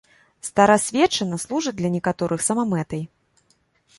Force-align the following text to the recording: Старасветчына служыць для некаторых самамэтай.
Старасветчына 0.47 1.37
служыць 1.43 1.75
для 1.81 1.91
некаторых 1.97 2.39
самамэтай. 2.47 3.01